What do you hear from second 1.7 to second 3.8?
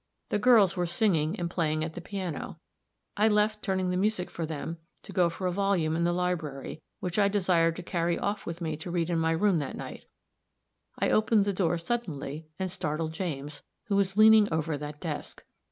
at the piano; I left